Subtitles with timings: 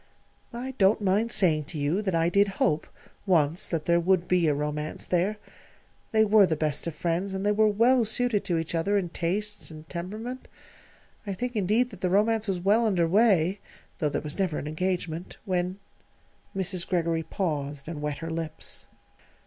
[0.55, 2.87] "I don't mind saying to you that I did hope,
[3.27, 5.37] once, that there would be a romance there.
[6.11, 9.09] They were the best of friends, and they were well suited to each other in
[9.09, 10.47] tastes and temperament.
[11.27, 13.59] I think, indeed, that the romance was well under way
[13.99, 15.77] (though there was never an engagement) when"
[16.57, 16.87] Mrs.
[16.87, 18.87] Greggory paused and wet her lips.